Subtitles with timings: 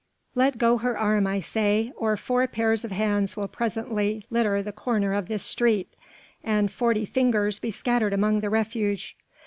[0.33, 4.71] Let go her arm I say or four pairs of hands will presently litter the
[4.71, 5.93] corner of this street,
[6.43, 9.13] and forty fingers be scattered amongst the refuse.